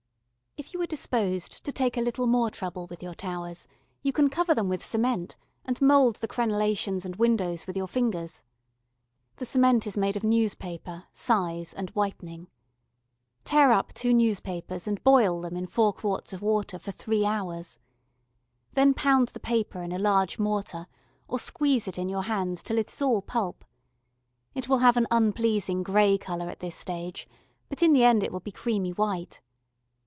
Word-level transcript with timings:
If 0.57 0.73
you 0.75 0.81
are 0.83 0.87
disposed 0.87 1.63
to 1.65 1.71
take 1.71 1.95
a 1.97 2.01
little 2.01 2.27
more 2.27 2.51
trouble 2.51 2.85
with 2.87 3.01
your 3.01 3.15
towers, 3.15 3.67
you 4.03 4.11
can 4.13 4.29
cover 4.29 4.53
them 4.53 4.67
with 4.69 4.85
cement, 4.85 5.35
and 5.65 5.81
mould 5.81 6.17
the 6.17 6.27
crenellations 6.27 7.03
and 7.05 7.15
windows 7.15 7.65
with 7.65 7.75
your 7.77 7.87
fingers. 7.87 8.43
The 9.37 9.45
cement 9.45 9.87
is 9.87 9.95
made 9.97 10.15
of 10.17 10.23
newspaper, 10.25 11.05
size, 11.13 11.73
and 11.73 11.89
whitening. 11.91 12.47
Tear 13.45 13.71
up 13.71 13.91
two 13.93 14.13
newspapers 14.13 14.87
and 14.87 15.01
boil 15.05 15.39
them 15.41 15.55
in 15.57 15.65
four 15.67 15.93
quarts 15.93 16.31
of 16.33 16.41
water 16.41 16.77
for 16.77 16.91
three 16.91 17.25
hours. 17.25 17.79
Then 18.73 18.93
pound 18.93 19.29
the 19.29 19.39
paper 19.39 19.81
in 19.81 19.91
a 19.93 19.97
large 19.97 20.37
mortar, 20.37 20.85
or 21.29 21.39
squeeze 21.39 21.87
it 21.87 21.97
in 21.97 22.07
your 22.09 22.23
hands 22.23 22.61
till 22.61 22.77
it 22.77 22.91
is 22.91 23.01
all 23.01 23.21
pulp. 23.21 23.63
It 24.53 24.67
will 24.69 24.79
have 24.79 24.95
an 24.97 25.07
unpleasing 25.11 25.81
grey 25.81 26.17
colour 26.17 26.49
at 26.49 26.59
this 26.59 26.75
stage, 26.75 27.27
but 27.69 27.81
in 27.81 27.93
the 27.93 28.03
end 28.03 28.21
it 28.21 28.31
will 28.33 28.41
be 28.41 28.51
creamy 28.51 28.91
white. 28.93 29.41